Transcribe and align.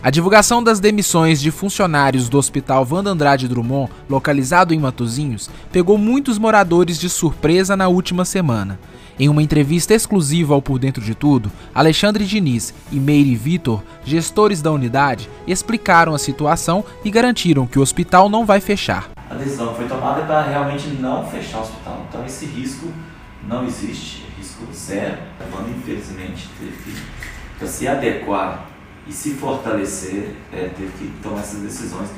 A 0.00 0.10
divulgação 0.10 0.62
das 0.62 0.78
demissões 0.78 1.40
de 1.40 1.50
funcionários 1.50 2.28
do 2.28 2.38
Hospital 2.38 2.84
Vanda 2.84 3.10
Andrade 3.10 3.48
Drummond, 3.48 3.90
localizado 4.08 4.72
em 4.72 4.78
Matozinhos, 4.78 5.50
pegou 5.72 5.98
muitos 5.98 6.38
moradores 6.38 7.00
de 7.00 7.08
surpresa 7.08 7.76
na 7.76 7.88
última 7.88 8.24
semana. 8.24 8.78
Em 9.18 9.28
uma 9.28 9.42
entrevista 9.42 9.92
exclusiva 9.92 10.54
ao 10.54 10.62
Por 10.62 10.78
Dentro 10.78 11.02
de 11.02 11.16
Tudo, 11.16 11.50
Alexandre 11.74 12.24
Diniz 12.24 12.72
e 12.92 13.00
Meire 13.00 13.34
Vitor, 13.34 13.82
gestores 14.04 14.62
da 14.62 14.70
unidade, 14.70 15.28
explicaram 15.48 16.14
a 16.14 16.18
situação 16.18 16.84
e 17.04 17.10
garantiram 17.10 17.66
que 17.66 17.80
o 17.80 17.82
hospital 17.82 18.28
não 18.28 18.46
vai 18.46 18.60
fechar. 18.60 19.10
A 19.28 19.34
decisão 19.34 19.74
foi 19.74 19.88
tomada 19.88 20.22
para 20.22 20.42
realmente 20.42 20.86
não 20.90 21.26
fechar 21.26 21.58
o 21.58 21.62
hospital. 21.62 22.06
Então 22.08 22.24
esse 22.24 22.46
risco 22.46 22.86
não 23.48 23.66
existe, 23.66 24.24
é 24.32 24.38
risco 24.38 24.64
zero. 24.72 25.18
Quando 25.50 25.76
infelizmente 25.76 26.48
teve 26.56 26.94
que 27.58 27.66
se 27.66 27.88
adequar 27.88 28.77
e 29.08 29.12
se 29.12 29.30
fortalecer, 29.30 30.34
é, 30.52 30.68
teve 30.76 30.92
que 30.98 31.22
tomar 31.22 31.40
essas 31.40 31.60
decisões 31.60 32.10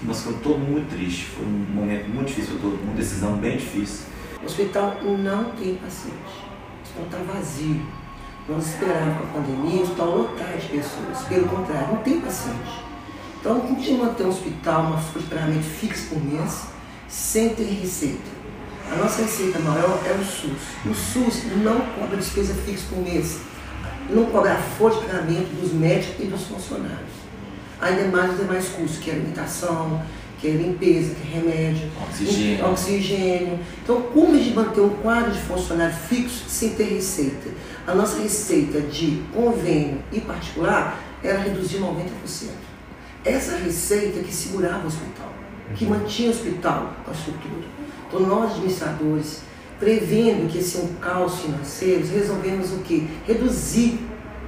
que 0.00 0.06
nós 0.06 0.20
ficamos 0.20 0.40
todo 0.42 0.58
muito 0.58 0.88
tristes. 0.88 1.28
Foi 1.34 1.44
um 1.44 1.66
momento 1.74 2.08
muito 2.08 2.28
difícil 2.28 2.52
para 2.52 2.70
todo 2.70 2.84
mundo, 2.84 2.96
decisão 2.96 3.36
bem 3.36 3.58
difícil. 3.58 4.06
O 4.42 4.46
hospital 4.46 4.96
não 5.02 5.50
tem 5.52 5.74
paciente, 5.74 6.16
o 6.16 6.82
hospital 6.82 7.04
está 7.04 7.32
vazio. 7.32 7.82
Nós 8.48 8.66
esperávamos 8.66 9.28
a 9.28 9.32
pandemia, 9.34 9.80
o 9.80 9.82
hospital 9.82 10.16
lotado 10.16 10.58
de 10.58 10.68
pessoas. 10.68 11.28
Pelo 11.28 11.48
contrário, 11.48 11.88
não 11.88 11.96
tem 11.98 12.18
paciente. 12.18 12.88
Então, 13.38 13.58
não 13.58 13.74
tinha 13.76 13.98
manter 13.98 14.24
um 14.24 14.30
hospital, 14.30 14.82
uma 14.84 15.02
pagamento 15.28 15.64
fixa 15.64 16.06
por 16.08 16.24
mês, 16.24 16.62
sem 17.08 17.54
ter 17.54 17.64
receita. 17.64 18.38
A 18.90 18.96
nossa 18.96 19.20
receita 19.20 19.58
maior 19.58 20.00
é 20.06 20.12
o 20.12 20.24
SUS. 20.24 20.62
O 20.86 20.94
SUS 20.94 21.44
não 21.62 21.78
cobra 21.94 22.16
despesa 22.16 22.54
fixa 22.54 22.86
por 22.88 23.02
mês 23.02 23.38
não 24.08 24.26
cobrar 24.26 24.56
folha 24.56 24.94
de 24.96 25.06
pagamento 25.06 25.60
dos 25.60 25.72
médicos 25.72 26.24
e 26.24 26.28
dos 26.28 26.42
funcionários. 26.44 27.18
Ainda 27.80 28.08
mais 28.08 28.32
os 28.32 28.38
demais 28.38 28.68
custos, 28.68 28.98
que 28.98 29.10
é 29.10 29.14
alimentação, 29.14 30.02
que 30.40 30.48
é 30.48 30.50
limpeza, 30.50 31.14
que 31.14 31.28
é 31.28 31.40
remédio, 31.40 31.90
oxigênio. 32.02 32.66
oxigênio. 32.66 33.58
Então, 33.82 34.02
como 34.02 34.34
a 34.34 34.38
gente 34.38 34.54
manter 34.54 34.80
um 34.80 34.90
quadro 34.90 35.32
de 35.32 35.40
funcionário 35.40 35.94
fixo 35.94 36.44
sem 36.48 36.70
ter 36.70 36.84
receita? 36.84 37.50
A 37.86 37.94
nossa 37.94 38.20
receita 38.20 38.80
de 38.80 39.22
convênio 39.32 40.02
e 40.12 40.20
particular 40.20 41.00
era 41.22 41.38
reduzir 41.40 41.78
90%. 41.78 42.48
Essa 43.24 43.56
receita 43.56 44.20
que 44.20 44.32
segurava 44.32 44.84
o 44.84 44.86
hospital, 44.86 45.32
que 45.74 45.84
uhum. 45.84 45.90
mantinha 45.90 46.30
o 46.30 46.32
hospital 46.32 46.94
com 47.04 47.10
a 47.10 47.14
estrutura. 47.14 47.66
Então, 48.06 48.20
nós, 48.20 48.52
administradores, 48.52 49.42
prevendo 49.78 50.50
que 50.50 50.58
esse 50.58 50.78
é 50.78 50.80
um 50.80 50.94
caos 50.94 51.40
financeiro, 51.40 52.06
resolvemos 52.06 52.72
o 52.72 52.78
quê? 52.78 53.04
Reduzir 53.26 53.98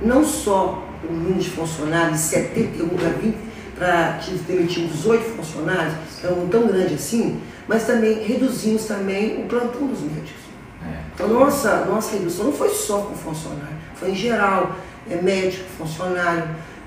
não 0.03 0.25
só 0.25 0.87
o 1.09 1.13
número 1.13 1.39
de 1.39 1.51
funcionários 1.51 2.19
de 2.19 2.25
71 2.27 2.89
para 2.89 3.09
20, 3.11 3.37
para 3.77 4.21
demitir 4.47 4.87
18 4.87 5.25
funcionários, 5.37 5.95
que 6.21 6.27
é 6.27 6.31
um 6.31 6.49
tão 6.49 6.67
grande 6.67 6.95
assim, 6.95 7.41
mas 7.67 7.87
também 7.87 8.23
reduzimos 8.25 8.85
também 8.85 9.43
o 9.43 9.47
plantão 9.47 9.87
dos 9.87 10.01
médicos. 10.01 10.41
É. 10.83 11.01
Então 11.15 11.29
nossa, 11.29 11.85
nossa 11.87 12.13
redução 12.13 12.47
não 12.47 12.53
foi 12.53 12.71
só 12.71 13.03
com 13.03 13.15
funcionário, 13.15 13.77
foi 13.95 14.11
em 14.11 14.15
geral, 14.15 14.77
é 15.09 15.17
médico, 15.17 15.65
funcionário, 15.79 16.45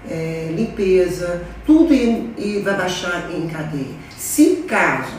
é, 0.10 0.52
limpeza, 0.56 1.44
tudo 1.66 1.94
e, 1.94 2.34
e 2.38 2.62
vai 2.64 2.76
baixar 2.76 3.32
em 3.34 3.48
cadeia. 3.48 3.96
Se 4.18 4.58
caso 4.68 5.14